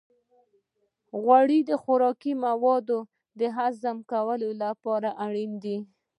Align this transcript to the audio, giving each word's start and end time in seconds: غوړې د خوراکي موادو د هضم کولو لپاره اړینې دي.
غوړې 1.21 1.59
د 1.69 1.71
خوراکي 1.81 2.33
موادو 2.45 2.99
د 3.39 3.41
هضم 3.57 3.97
کولو 4.11 4.49
لپاره 4.63 5.09
اړینې 5.25 5.57
دي. 5.65 5.77